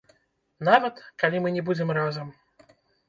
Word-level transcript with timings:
Нават, 0.69 0.95
калі 1.23 1.41
мы 1.43 1.53
не 1.59 1.63
будзем 1.67 1.93
разам. 1.99 2.27